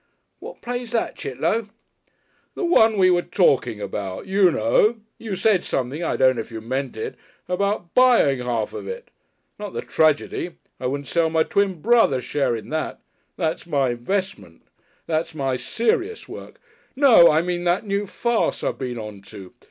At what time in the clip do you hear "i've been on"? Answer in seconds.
18.63-19.21